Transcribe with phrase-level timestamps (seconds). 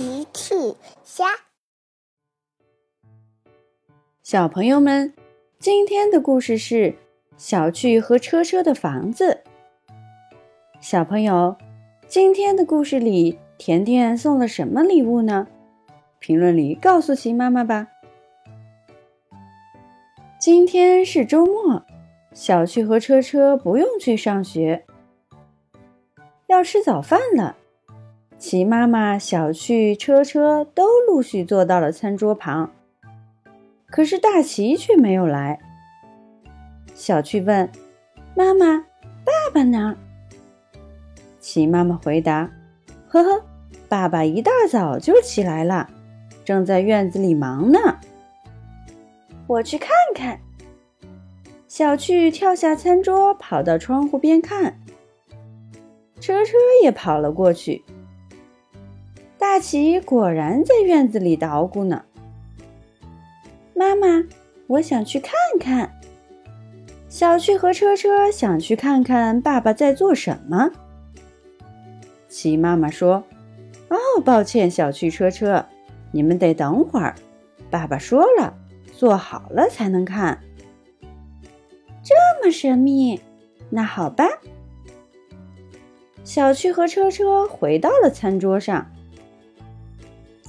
[0.00, 0.54] 奇趣
[1.04, 1.26] 虾，
[4.22, 5.12] 小朋友们，
[5.58, 6.94] 今天的故事是
[7.36, 9.42] 小趣和车车的房子。
[10.80, 11.54] 小朋友，
[12.06, 15.46] 今天的故事里，甜甜送了什么礼物呢？
[16.18, 17.86] 评论里告诉奇妈妈吧。
[20.40, 21.84] 今天是周末，
[22.32, 24.86] 小趣和车车不用去上学，
[26.46, 27.58] 要吃早饭了。
[28.40, 32.72] 齐妈妈、小趣、车车都陆续坐到了餐桌旁，
[33.90, 35.60] 可是大齐却没有来。
[36.94, 37.70] 小趣问
[38.34, 39.94] ：“妈妈，爸爸呢？”
[41.38, 42.50] 齐妈妈回答
[43.08, 43.44] ：“呵呵，
[43.90, 45.90] 爸爸一大早就起来了，
[46.42, 47.78] 正在院子里忙呢。”
[49.46, 50.40] 我去看看。
[51.68, 54.80] 小趣跳下餐桌，跑到窗户边看。
[56.18, 57.84] 车车也跑了过去。
[59.52, 62.04] 大奇果然在院子里捣鼓呢。
[63.74, 64.24] 妈妈，
[64.68, 65.90] 我想去看看。
[67.08, 70.70] 小趣和车车想去看看爸爸在做什么。
[72.28, 73.24] 奇妈妈说
[73.90, 75.66] ：“哦，抱歉，小趣、车车，
[76.12, 77.16] 你们得等会儿。
[77.72, 78.54] 爸爸说了，
[78.92, 80.38] 做好了才能看。”
[82.04, 83.20] 这么神秘，
[83.68, 84.24] 那好吧。
[86.22, 88.86] 小趣和车车回到了餐桌上。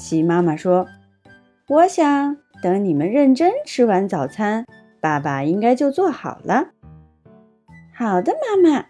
[0.02, 0.88] 鸡妈妈说
[1.70, 4.66] ：“我想等你们认真吃完早餐，
[5.00, 6.72] 爸爸应该就做好了。”
[7.96, 8.88] 好的，妈妈。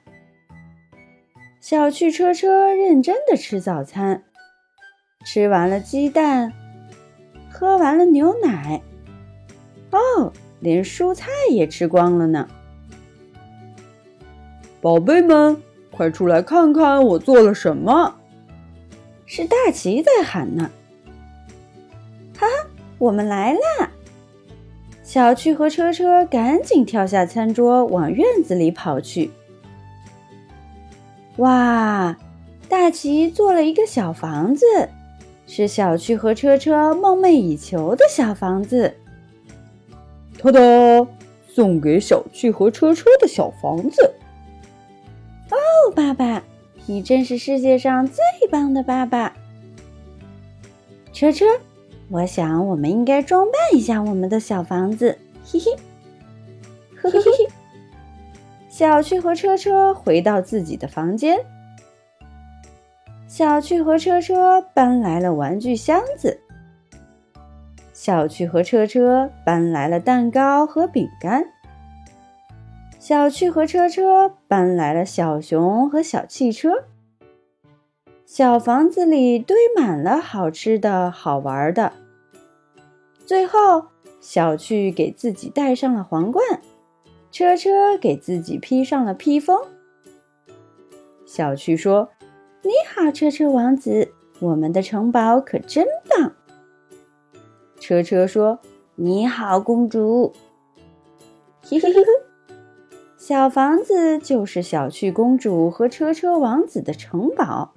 [1.60, 4.24] 小趣车车认真的吃早餐，
[5.26, 6.54] 吃完了鸡蛋，
[7.52, 8.82] 喝完了牛奶，
[9.92, 12.48] 哦，连蔬菜也吃光了呢。
[14.80, 18.16] 宝贝们，快出来看看我做了什么！
[19.26, 20.72] 是大齐在喊呢。
[23.02, 23.92] 哈，我们来啦！
[25.04, 29.32] 小趣和车车赶紧跳下餐桌，往院子里跑去。
[31.38, 32.16] 哇，
[32.70, 34.66] 大奇做了一个小房子，
[35.48, 38.96] 是小趣和车车梦寐以求的小房子。
[40.38, 40.60] 哒哒，
[41.48, 44.14] 送给小趣和车车的小房子。
[45.50, 46.44] 哦，爸爸，
[46.86, 49.34] 你真是世界上最棒的爸爸！
[51.12, 51.46] 车车。
[52.12, 55.72] 我想，我们应该装扮一下我们的小房子，嘿嘿，
[56.98, 57.48] 呵呵嘿。
[58.68, 61.40] 小趣和车车回到自己的房间。
[63.30, 66.38] 小趣和车车搬来了玩具箱子。
[67.94, 71.46] 小趣和车车搬来了蛋糕和饼干。
[73.00, 76.72] 小趣和车车搬来了小熊和小汽车。
[78.34, 81.92] 小房子里堆满了好吃的好玩的。
[83.26, 83.88] 最后，
[84.22, 86.62] 小趣给自己戴上了皇冠，
[87.30, 89.60] 车车给自己披上了披风。
[91.26, 92.08] 小趣说
[92.64, 96.32] ：“你好，车车王子，我们的城堡可真棒。”
[97.82, 98.60] 车车说
[98.96, 100.32] ：“你好，公主。”
[101.68, 102.56] 嘿嘿嘿嘿，
[103.18, 107.74] 小房子就是小趣公主和车车王子的城堡。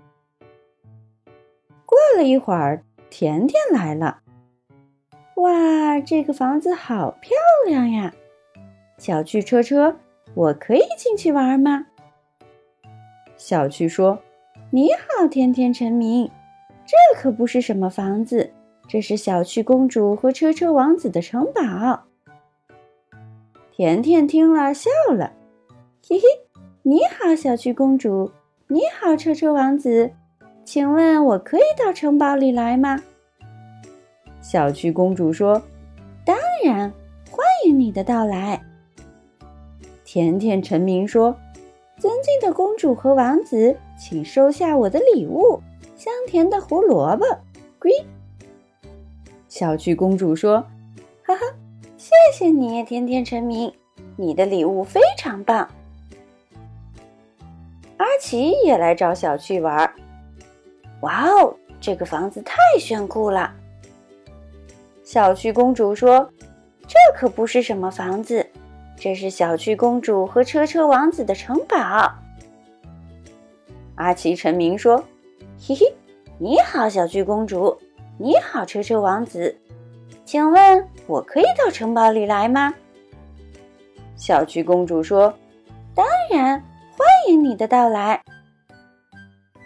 [2.15, 4.21] 过了一会儿，甜甜来了。
[5.35, 7.33] 哇，这个房子好漂
[7.67, 8.15] 亮呀！
[8.99, 9.97] 小趣车车，
[10.35, 11.87] 我可以进去玩吗？
[13.37, 14.17] 小趣说
[14.71, 16.31] ：“你好，甜甜陈明，
[16.87, 18.53] 这可不是什么房子，
[18.87, 22.05] 这是小趣公主和车车王子的城堡。”
[23.75, 25.33] 甜甜听了笑了，
[26.09, 26.23] 嘿嘿，
[26.83, 28.31] 你好，小趣公主，
[28.69, 30.13] 你好，车车王子，
[30.65, 33.01] 请问我可以到城堡里来吗？
[34.41, 35.63] 小趣公主说
[36.25, 36.93] ：“当然，
[37.31, 38.61] 欢迎你的到来。”
[40.05, 41.37] 甜甜臣民说
[41.99, 45.61] ：“尊敬的公主和王子，请收下我的礼物——
[45.97, 47.25] 香甜的胡萝卜。”
[47.79, 47.91] 龟
[49.49, 50.61] 小趣公主说
[51.25, 51.41] ：“哈哈，
[51.97, 53.73] 谢谢你，甜甜臣民，
[54.17, 55.69] 你的礼物非常棒。”
[57.99, 59.95] 阿奇也来找小趣玩儿。
[61.01, 63.53] 哇哦，这个房子太炫酷了！
[65.03, 66.31] 小趣公主说
[66.89, 68.47] ：“这可不是什么房子，
[68.97, 72.11] 这是小趣公主和车车王子的城堡。”
[73.97, 74.97] 阿奇臣民说
[75.61, 75.95] ：“嘿嘿，
[76.39, 77.79] 你好，小趣公主，
[78.19, 79.55] 你好，车车王子，
[80.25, 82.75] 请问我可以到城堡里来吗？”
[84.17, 85.35] 小趣公主说
[85.95, 86.59] ：“当然，
[86.97, 88.23] 欢迎你的到来。”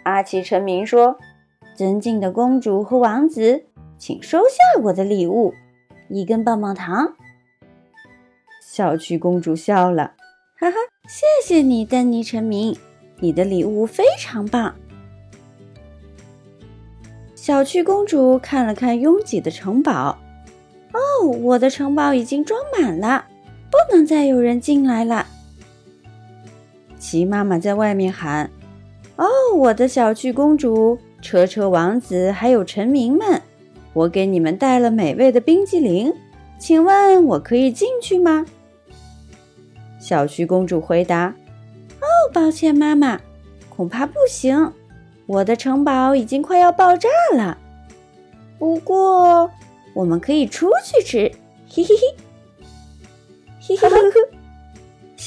[0.09, 1.17] 阿奇臣民说
[1.77, 3.63] ：“尊敬的公主和王子，
[3.99, 5.53] 请收下我的礼物——
[6.09, 7.13] 一根棒棒糖。
[8.61, 10.13] 小趣公主笑了，
[10.57, 10.77] 哈哈，
[11.07, 12.75] 谢谢你，丹尼臣民，
[13.19, 14.73] 你的礼物非常棒。
[17.35, 20.17] 小趣公主看了看拥挤的城堡，
[20.93, 23.25] 哦，我的城堡已经装满了，
[23.69, 25.27] 不能再有人进来了。
[26.97, 28.51] 齐妈妈在外面喊
[29.19, 33.41] ：“哦，我的小趣公主、车车王子还有臣民们，
[33.91, 36.13] 我给你们带了美味的冰激凌，
[36.57, 38.45] 请问我可以进去吗？”
[39.99, 41.35] 小趣公主回答
[41.99, 43.19] ：“哦，抱歉，妈妈，
[43.67, 44.71] 恐怕不行。
[45.25, 47.57] 我的城堡已经快要爆炸了。
[48.57, 49.51] 不过，
[49.93, 51.29] 我们可以出去吃。”
[51.69, 52.15] 嘿嘿嘿，
[53.59, 54.38] 嘿嘿嘿嘿。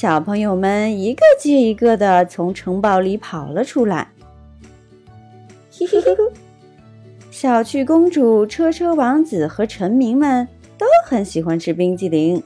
[0.03, 4.11] 小朋友们一个接一个的从城堡里跑了出来。
[5.71, 6.13] 嘿嘿嘿，
[7.31, 10.45] 小趣公主、车车王子和臣民们
[10.77, 12.43] 都很喜欢吃冰激凌。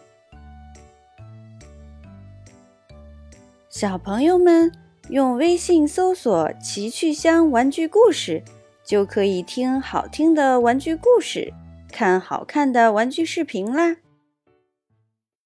[3.69, 4.71] 小朋友们
[5.09, 8.43] 用微信搜索“奇趣箱玩具故事”，
[8.85, 11.51] 就可以听好听的玩具故事，
[11.91, 13.95] 看好看的玩具视频啦。